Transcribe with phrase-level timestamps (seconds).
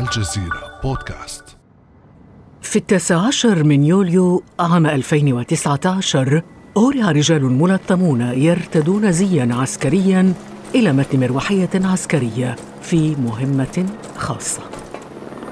[0.00, 1.44] الجزيرة بودكاست.
[2.62, 6.42] في التاسع عشر من يوليو عام 2019
[6.76, 10.34] أورع رجال ملثمون يرتدون زيا عسكريا
[10.74, 13.86] إلى متن مروحية عسكرية في مهمة
[14.16, 14.62] خاصة.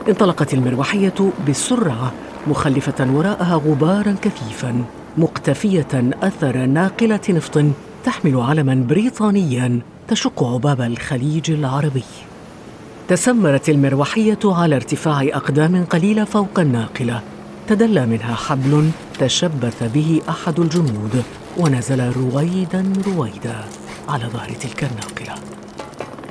[0.08, 2.12] انطلقت المروحية بسرعة
[2.46, 4.84] مخلفة وراءها غبارا كثيفا
[5.16, 7.64] مقتفية أثر ناقلة نفط
[8.04, 12.04] تحمل علما بريطانيا تشق عباب الخليج العربي.
[13.08, 17.22] تسمرت المروحية على ارتفاع أقدام قليلة فوق الناقلة.
[17.68, 21.22] تدلى منها حبل تشبث به أحد الجنود
[21.58, 23.64] ونزل رويدا رويدا
[24.08, 25.40] على ظهر تلك الناقلة.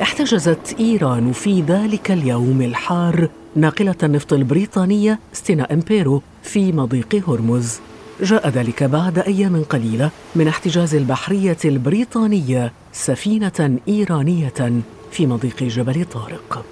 [0.02, 7.80] احتجزت إيران في ذلك اليوم الحار ناقلة النفط البريطانية ستينا إمبيرو في مضيق هرمز.
[8.22, 16.66] جاء ذلك بعد أيام قليلة من احتجاز البحرية البريطانية سفينة إيرانية في مضيق جبل طارق.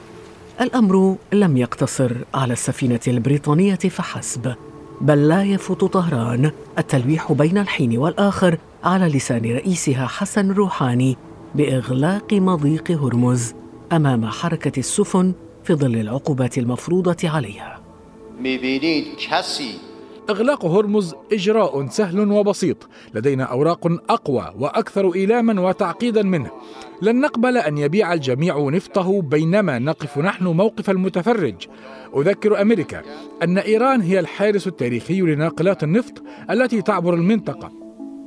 [0.61, 4.55] الأمر لم يقتصر على السفينة البريطانية فحسب
[5.01, 6.51] بل لا يفوت طهران.
[6.77, 11.17] التلويح بين الحين والآخر على لسان رئيسها حسن روحاني
[11.55, 13.53] بإغلاق مضيق هرمز
[13.91, 17.79] أمام حركة السفن في ظل العقوبات المفروضة عليها.
[20.29, 22.87] إغلاق هرمز إجراء سهل وبسيط.
[23.15, 26.49] لدينا أوراق أقوى وأكثر إيلاما وتعقيدا منه.
[27.01, 31.55] لن نقبل أن يبيع الجميع نفطه بينما نقف نحن موقف المتفرج.
[32.15, 33.01] أذكر أمريكا
[33.43, 37.71] أن إيران هي الحارس التاريخي لناقلات النفط التي تعبر المنطقة.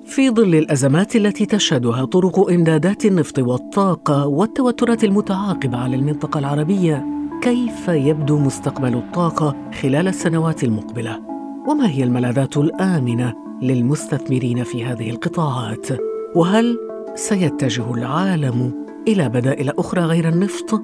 [0.06, 7.06] في ظل الأزمات التي تشهدها طرق إمدادات النفط والطاقة والتوترات المتعاقبة على المنطقة العربية
[7.42, 11.33] كيف يبدو مستقبل الطاقة خلال السنوات المقبلة؟
[11.68, 15.86] وما هي الملاذات الآمنة للمستثمرين في هذه القطاعات؟
[16.34, 16.78] وهل
[17.14, 20.82] سيتجه العالم إلى بدائل أخرى غير النفط؟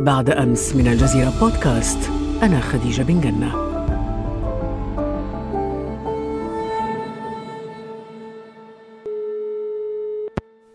[0.00, 2.10] بعد أمس من الجزيرة بودكاست
[2.42, 3.67] أنا خديجة بن جنة.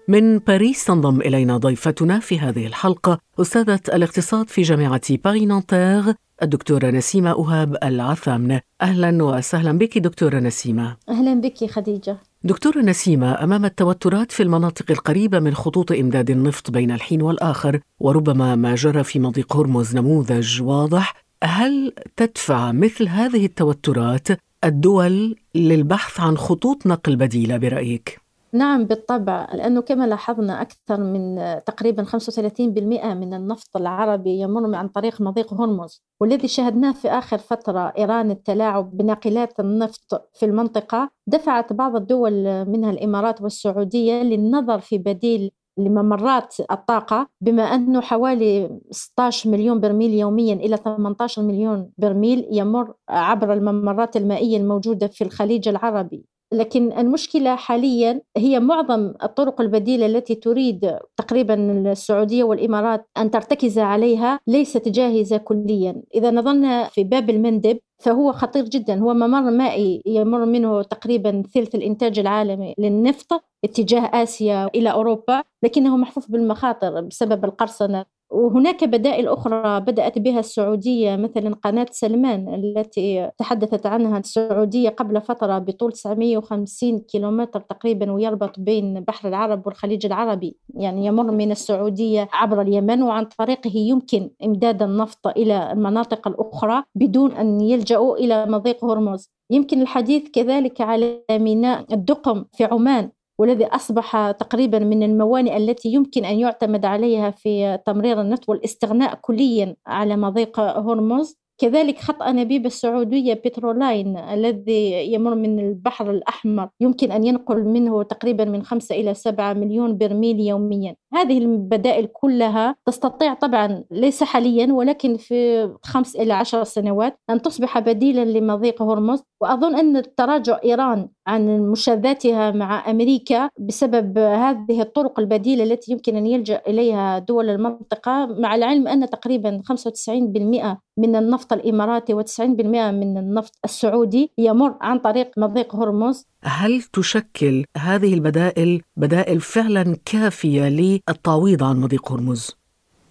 [0.07, 6.85] من باريس تنضم إلينا ضيفتنا في هذه الحلقة أستاذة الاقتصاد في جامعة باري نانتير الدكتورة
[6.89, 10.97] نسيمة أهاب العثامنة أهلا وسهلا بك دكتورة نسيمة.
[11.09, 12.17] أهلا بك خديجة.
[12.43, 18.55] دكتورة نسيمة أمام التوترات في المناطق القريبة من خطوط إمداد النفط بين الحين والآخر وربما
[18.55, 21.13] ما جرى في مضيق هرمز نموذج واضح
[21.43, 24.27] هل تدفع مثل هذه التوترات
[24.63, 28.22] الدول للبحث عن خطوط نقل بديلة برأيك؟
[28.53, 29.47] نعم بالطبع.
[29.53, 36.03] لأنه كما لاحظنا أكثر من تقريبا 35% من النفط العربي يمر عن طريق مضيق هرمز.
[36.21, 42.91] والذي شاهدناه في آخر فترة إيران التلاعب بناقلات النفط في المنطقة دفعت بعض الدول منها
[42.91, 50.77] الإمارات والسعودية للنظر في بديل لممرات الطاقة بما أنه حوالي 16 مليون برميل يوميا إلى
[50.77, 56.32] 18 مليون برميل يمر عبر الممرات المائية الموجودة في الخليج العربي.
[56.53, 61.53] لكن المشكلة حاليا هي معظم الطرق البديلة التي تريد تقريبا
[61.91, 66.01] السعودية والإمارات أن ترتكز عليها ليست جاهزة كليا.
[66.15, 68.99] إذا نظرنا في باب المندب فهو خطير جدا.
[68.99, 75.97] هو ممر مائي يمر منه تقريبا ثلث الإنتاج العالمي للنفط اتجاه آسيا إلى أوروبا لكنه
[75.97, 78.05] محفوف بالمخاطر بسبب القرصنة.
[78.33, 85.57] وهناك بدائل أخرى بدأت بها السعودية مثلا قناة سلمان التي تحدثت عنها السعودية قبل فترة
[85.57, 90.57] بطول 950 كيلومتر تقريبا ويربط بين بحر العرب والخليج العربي.
[90.73, 97.31] يعني يمر من السعودية عبر اليمن وعن طريقه يمكن إمداد النفط إلى المناطق الأخرى بدون
[97.31, 99.31] أن يلجأوا إلى مضيق هرمز.
[99.51, 103.09] يمكن الحديث كذلك على ميناء الدقم في عمان.
[103.39, 109.75] والذي أصبح تقريبا من الموانئ التي يمكن أن يعتمد عليها في تمرير النفط والاستغناء كليا
[109.87, 111.42] على مضيق هرمز.
[111.63, 118.45] كذلك خط أنابيب السعودية بترولاين الذي يمر من البحر الأحمر يمكن أن ينقل منه تقريبا
[118.45, 120.95] من خمسة إلى سبعة مليون برميل يوميا.
[121.13, 127.79] هذه البدائل كلها تستطيع طبعا ليس حاليا ولكن في خمس إلى عشر سنوات أن تصبح
[127.79, 129.23] بديلا لمضيق هرمز.
[129.41, 136.25] وأظن أن تراجع إيران عن مشاذاتها مع أمريكا بسبب هذه الطرق البديلة التي يمكن أن
[136.25, 143.53] يلجأ إليها دول المنطقة مع العلم أن تقريبا 95% من النفط الإماراتي و90% من النفط
[143.65, 151.81] السعودي يمر عن طريق مضيق هرمز هل تشكل هذه البدائل بدائل فعلا كافية للتعويض عن
[151.81, 152.62] مضيق هرمز؟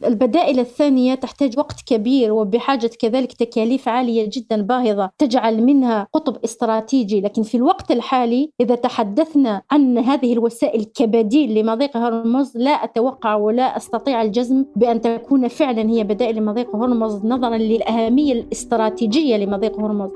[0.04, 7.20] البدائل الثانية تحتاج وقت كبير وبحاجة كذلك تكاليف عالية جدا باهظة تجعل منها قطب استراتيجي.
[7.20, 13.76] لكن في الوقت الحالي إذا تحدثنا عن هذه الوسائل كبديل لمضيق هرمز لا أتوقع ولا
[13.76, 20.10] أستطيع الجزم بأن تكون فعلا هي بدائل لمضيق هرمز نظرا للأهمية الاستراتيجية لمضيق هرمز.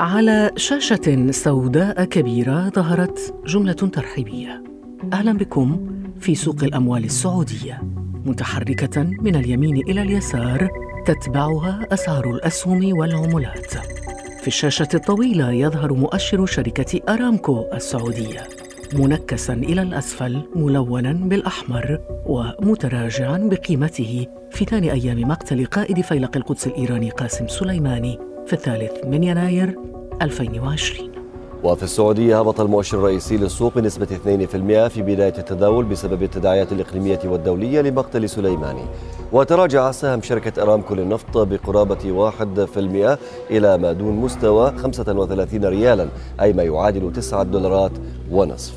[0.00, 4.64] على شاشة سوداء كبيرة ظهرت جملة ترحيبية.
[5.12, 5.99] أهلا بكم.
[6.20, 7.82] في سوق الأموال السعودية
[8.24, 10.68] متحركة من اليمين إلى اليسار
[11.06, 13.74] تتبعها أسعار الأسهم والعملات.
[14.40, 18.48] في الشاشة الطويلة يظهر مؤشر شركة أرامكو السعودية
[18.94, 24.26] منكسا إلى الأسفل ملونا بالأحمر ومتراجعا بقيمته.
[24.50, 29.78] في ثاني أيام مقتل قائد فيلق القدس الإيراني قاسم سليماني في الثالث من يناير
[30.22, 31.09] 2020
[31.64, 37.80] وفي السعودية هبط المؤشر الرئيسي للسوق بنسبة 2% في بداية التداول بسبب التداعيات الإقليمية والدولية
[37.80, 38.84] لمقتل سليماني.
[39.32, 43.18] وتراجع سهم شركة أرامكو للنفط بقرابة 1%
[43.50, 46.08] إلى ما دون مستوى 35 ريالا
[46.40, 47.92] أي ما يعادل 9 دولارات
[48.30, 48.74] ونصف.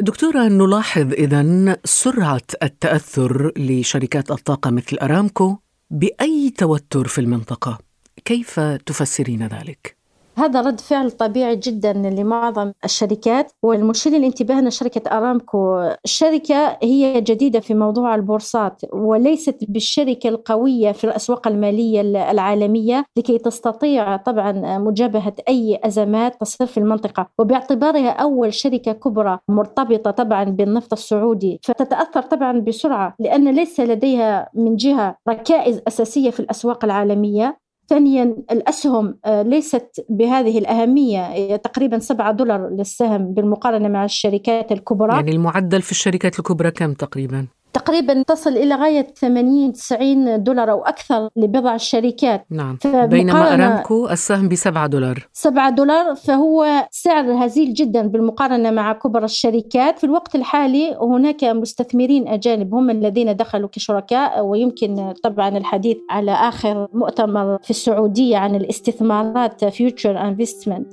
[0.00, 5.56] دكتورة نلاحظ إذا سرعة التأثر لشركات الطاقة مثل أرامكو
[5.90, 7.78] بأي توتر في المنطقة؟
[8.24, 10.04] كيف تفسرين ذلك؟
[10.38, 17.60] هذا رد فعل طبيعي جدا لمعظم الشركات والمشير للانتباه أن شركة أرامكو الشركة هي جديدة
[17.60, 22.00] في موضوع البورصات وليست بالشركة القوية في الأسواق المالية
[22.30, 30.10] العالمية لكي تستطيع طبعا مجابهة أي أزمات تصير في المنطقة وباعتبارها أول شركة كبرى مرتبطة
[30.10, 36.84] طبعا بالنفط السعودي فتتأثر طبعا بسرعة لأن ليس لديها من جهة ركائز أساسية في الأسواق
[36.84, 45.14] العالمية ثانيا الأسهم آه، ليست بهذه الأهمية تقريبا 7 دولار للسهم بالمقارنة مع الشركات الكبرى
[45.14, 50.82] يعني المعدل في الشركات الكبرى كم تقريبا؟ تقريبا تصل إلى غاية 80 90 دولار أو
[50.82, 52.46] أكثر لبضع الشركات.
[52.50, 52.78] نعم.
[52.84, 55.28] بينما أرامكو السهم ب 7 دولار.
[55.32, 59.98] 7 دولار فهو سعر هزيل جدا بالمقارنة مع كبرى الشركات.
[59.98, 66.88] في الوقت الحالي هناك مستثمرين أجانب هم الذين دخلوا كشركاء ويمكن طبعا الحديث على آخر
[66.92, 70.92] مؤتمر في السعودية عن الاستثمارات فيوتشر انفستمنت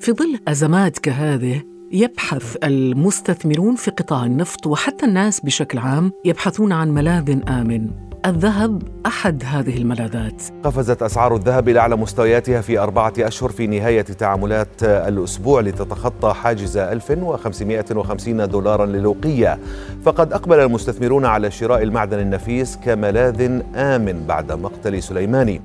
[0.00, 6.90] في ظل أزمات كهذه يبحث المستثمرون في قطاع النفط وحتى الناس بشكل عام يبحثون عن
[6.90, 7.90] ملاذ آمن.
[8.26, 10.42] الذهب أحد هذه الملاذات.
[10.64, 16.76] قفزت أسعار الذهب إلى أعلى مستوياتها في أربعة أشهر في نهاية تعاملات الأسبوع لتتخطى حاجز
[16.76, 19.58] 1550 دولارا للوقية.
[20.02, 25.60] فقد أقبل المستثمرون على شراء المعدن النفيس كملاذ آمن بعد مقتل سليماني.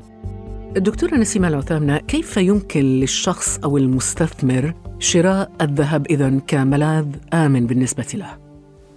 [0.75, 8.37] دكتورة نسيمة العثامنة كيف يمكن للشخص أو المستثمر شراء الذهب إذا كملاذ آمن بالنسبة له؟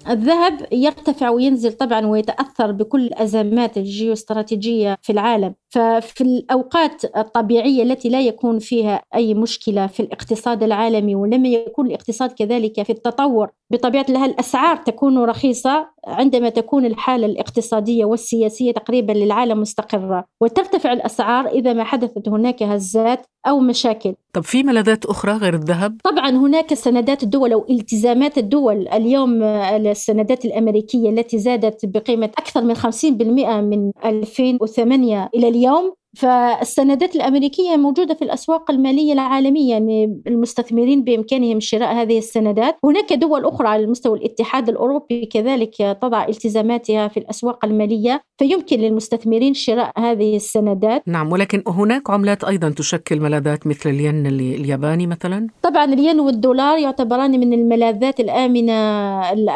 [0.08, 8.20] الذهب يرتفع وينزل طبعا ويتأثر بكل الازمات الجيوستراتيجية في العالم ففي الأوقات الطبيعية التي لا
[8.20, 14.24] يكون فيها أي مشكلة في الاقتصاد العالمي ولما يكون الاقتصاد كذلك في التطور بطبيعة الله
[14.24, 21.84] الأسعار تكون رخيصة عندما تكون الحالة الاقتصادية والسياسية تقريبا للعالم مستقرة وترتفع الأسعار إذا ما
[21.84, 24.14] حدثت هناك هزات أو مشاكل.
[24.32, 30.44] طب في ملاذات أخرى غير الذهب؟ طبعا هناك سندات الدول أو التزامات الدول، اليوم السندات
[30.44, 38.22] الأمريكية التي زادت بقيمة أكثر من 50% من 2008 إلى اليوم فالسندات الأمريكية موجودة في
[38.22, 42.76] الأسواق المالية العالمية يعني المستثمرين بإمكانهم شراء هذه السندات.
[42.84, 49.54] هناك دول أخرى على مستوى الاتحاد الأوروبي كذلك تضع التزاماتها في الأسواق المالية فيمكن للمستثمرين
[49.54, 51.02] شراء هذه السندات.
[51.06, 57.30] نعم ولكن هناك عملات أيضا تشكل ملاذات مثل الين الياباني مثلا؟ طبعا الين والدولار يعتبران
[57.30, 58.72] من الملاذات الآمنة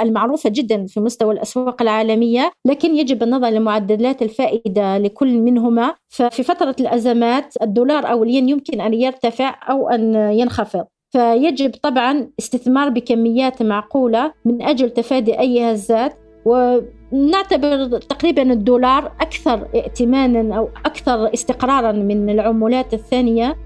[0.02, 5.94] المعروفة جدا في مستوى الأسواق العالمية لكن يجب النظر لمعدلات الفائدة لكل منهما.
[6.08, 10.84] ففي فترة الأزمات الدولار أو الين يمكن أن يرتفع أو أن ينخفض.
[11.12, 20.56] فيجب طبعا استثمار بكميات معقولة من أجل تفادي أي هزات ونعتبر تقريبا الدولار أكثر ائتمانا
[20.56, 23.56] أو أكثر استقرارا من العملات الثانية.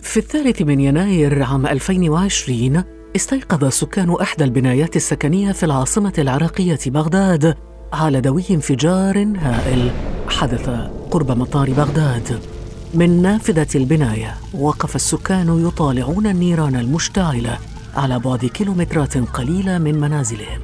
[0.00, 2.84] في الثالث من يناير عام 2020
[3.16, 7.54] استيقظ سكان إحدى البنايات السكنية في العاصمة العراقية بغداد
[7.92, 9.90] على دوي انفجار هائل
[10.28, 10.70] حدث
[11.10, 12.40] قرب مطار بغداد
[12.94, 17.58] من نافذة البناية وقف السكان يطالعون النيران المشتعلة
[17.96, 20.60] على بعد كيلومترات قليلة من منازلهم.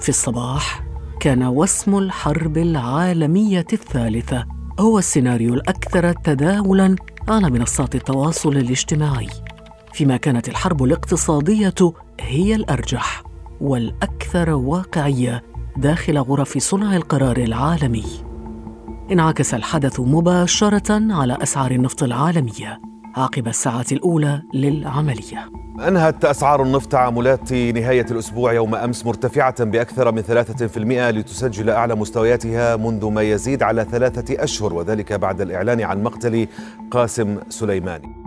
[0.00, 0.84] في الصباح
[1.20, 4.46] كان وسم الحرب العالمية الثالثة
[4.80, 6.96] هو السيناريو الأكثر تداولاً
[7.28, 9.28] على منصات التواصل الاجتماعي،
[9.92, 13.22] فيما كانت الحرب الاقتصادية هي الأرجح.
[13.60, 18.04] والأكثر واقعية داخل غرف صنع القرار العالمي.
[19.12, 22.80] انعكس الحدث مباشرة على أسعار النفط العالمية
[23.16, 25.50] عقب الساعات الأولى للعملية.
[25.88, 32.76] أنهت أسعار النفط تعاملات نهاية الأسبوع يوم أمس مرتفعة بأكثر من 3% لتسجل أعلى مستوياتها
[32.76, 36.46] منذ ما يزيد على ثلاثة أشهر وذلك بعد الإعلان عن مقتل
[36.90, 38.22] قاسم سليماني.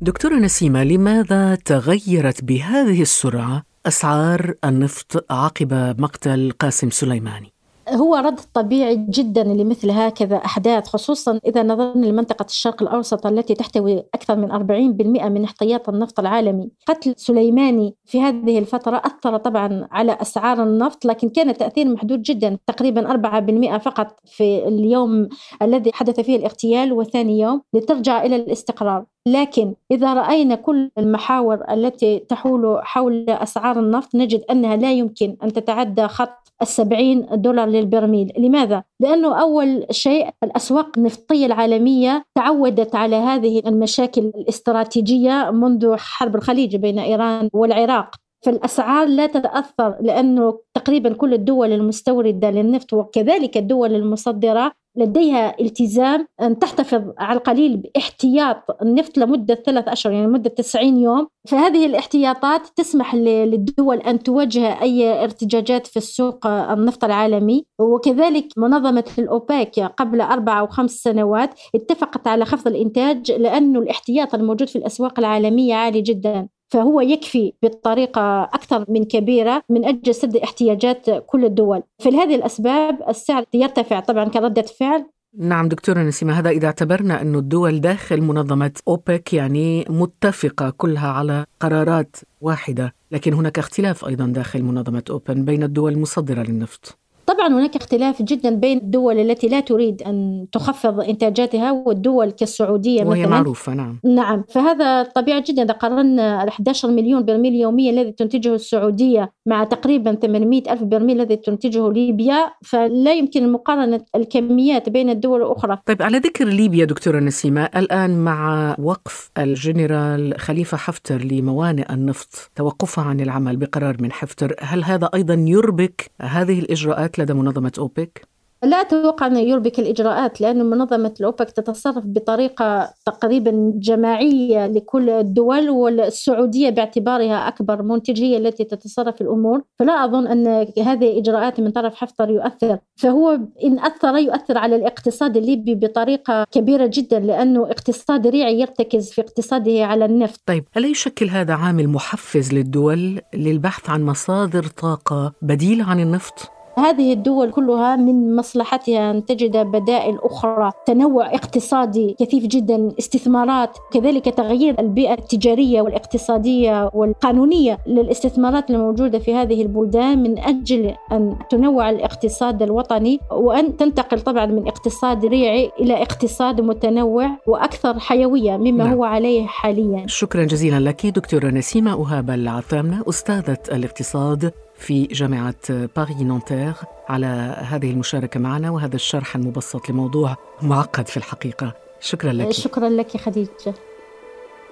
[0.00, 7.52] دكتورة نسيمة لماذا تغيرت بهذه السرعة أسعار النفط عقب مقتل قاسم سليماني؟
[7.92, 13.98] هو رد طبيعي جدا لمثل هكذا أحداث خصوصا إذا نظرنا لمنطقة الشرق الأوسط التي تحتوي
[14.14, 16.70] أكثر من 40% من احتياط النفط العالمي.
[16.86, 22.58] قتل سليماني في هذه الفترة أثر طبعا على أسعار النفط لكن كان تأثير محدود جدا
[22.66, 25.28] تقريبا 4% فقط في اليوم
[25.62, 29.04] الذي حدث فيه الاغتيال وثاني يوم لترجع إلى الاستقرار.
[29.26, 35.52] لكن إذا رأينا كل المحاور التي تحول حول أسعار النفط نجد أنها لا يمكن أن
[35.52, 43.62] تتعدى خط السبعين دولار للبرميل لماذا؟ لأنه أول شيء الأسواق النفطية العالمية تعودت على هذه
[43.66, 48.14] المشاكل الاستراتيجية منذ حرب الخليج بين إيران والعراق
[48.44, 56.58] فالأسعار لا تتأثر لأنه تقريبا كل الدول المستوردة للنفط وكذلك الدول المصدرة لديها التزام أن
[56.58, 61.26] تحتفظ على القليل باحتياط النفط لمدة ثلاث أشهر يعني مدة 90 يوم.
[61.48, 67.66] فهذه الاحتياطات تسمح للدول أن تواجه أي ارتجاجات في السوق النفط العالمي.
[67.80, 74.68] وكذلك منظمة الأوباك قبل أربع أو خمس سنوات اتفقت على خفض الإنتاج لأنه الاحتياط الموجود
[74.68, 76.48] في الأسواق العالمية عالي جدا.
[76.72, 81.82] فهو يكفي بطريقة أكثر من كبيرة من أجل سد احتياجات كل الدول.
[81.98, 85.06] فلهذه الأسباب السعر يرتفع طبعا كردة فعل.
[85.38, 91.46] نعم دكتورة نسيمة هذا إذا اعتبرنا أن الدول داخل منظمة أوبك يعني متفقة كلها على
[91.60, 96.98] قرارات واحدة لكن هناك اختلاف أيضا داخل منظمة أوبن بين الدول المصدرة للنفط.
[97.32, 103.20] طبعا هناك اختلاف جدا بين الدول التي لا تريد أن تخفض إنتاجاتها والدول كالسعودية وهي
[103.20, 103.30] مثلا.
[103.30, 104.00] معروفة نعم.
[104.04, 105.62] نعم فهذا طبيعي جدا.
[105.62, 111.20] إذا قارنا ال 11 مليون برميل يوميا الذي تنتجه السعودية مع تقريبا 800 ألف برميل
[111.20, 115.78] الذي تنتجه ليبيا فلا يمكن مقارنة الكميات بين الدول الأخرى.
[115.86, 123.04] طيب على ذكر ليبيا دكتورة نسيمة الآن مع وقف الجنرال خليفة حفتر لموانئ النفط توقفها
[123.04, 128.80] عن العمل بقرار من حفتر هل هذا أيضا يربك هذه الإجراءات؟ لدى منظمة أوبك؟ لا
[128.80, 137.48] أتوقع أن يربك الإجراءات لأن منظمة الأوبك تتصرف بطريقة تقريبا جماعية لكل الدول والسعودية باعتبارها
[137.48, 142.78] أكبر منتج هي التي تتصرف الأمور فلا أظن أن هذه إجراءات من طرف حفتر يؤثر
[142.96, 149.20] فهو إن أثر يؤثر على الاقتصاد الليبي بطريقة كبيرة جدا لأنه اقتصاد ريعي يرتكز في
[149.20, 155.84] اقتصاده على النفط طيب ألا يشكل هذا عامل محفز للدول للبحث عن مصادر طاقة بديلة
[155.84, 162.92] عن النفط؟ هذه الدول كلها من مصلحتها أن تجد بدائل أخرى تنوع اقتصادي كثيف جدا
[162.98, 171.36] استثمارات كذلك تغيير البيئة التجارية والاقتصادية والقانونية للاستثمارات الموجودة في هذه البلدان من أجل أن
[171.50, 178.84] تنوع الاقتصاد الوطني وأن تنتقل طبعا من اقتصاد ريعي إلى اقتصاد متنوع وأكثر حيوية مما
[178.84, 178.92] نعم.
[178.92, 185.54] هو عليه حاليا شكرا جزيلا لك دكتورة نسيمة أهاب العثامنة أستاذة الاقتصاد في جامعة
[185.96, 186.74] باري نونتير
[187.08, 187.26] على
[187.58, 191.72] هذه المشاركة معنا وهذا الشرح المبسط لموضوع معقد في الحقيقة.
[192.00, 192.50] شكرا لك.
[192.50, 193.74] شكرا لك خديجة.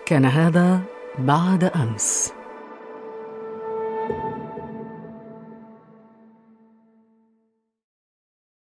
[0.06, 0.80] كان هذا
[1.18, 2.32] بعد أمس.